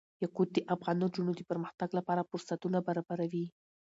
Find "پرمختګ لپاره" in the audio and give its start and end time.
1.49-2.27